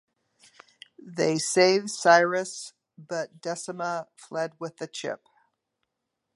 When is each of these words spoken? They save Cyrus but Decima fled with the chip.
They 0.97 1.37
save 1.37 1.91
Cyrus 1.91 2.73
but 2.97 3.39
Decima 3.39 4.07
fled 4.15 4.53
with 4.57 4.77
the 4.77 4.87
chip. 4.87 5.27